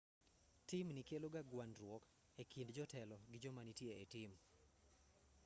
timni 0.67 1.01
keloga 1.09 1.41
gwandruok 1.51 2.03
e 2.41 2.43
kind 2.51 2.69
jotelo 2.77 3.17
gi 3.31 3.37
joma 3.43 3.61
nitie 3.67 3.93
e 4.03 4.05
tim 4.13 4.31